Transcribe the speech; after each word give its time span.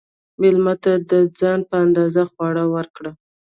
مېلمه 0.41 0.73
ته 0.83 0.91
د 1.09 1.11
ځان 1.39 1.59
په 1.69 1.75
اندازه 1.85 2.23
خواړه 2.31 2.63
ورکړه. 2.75 3.11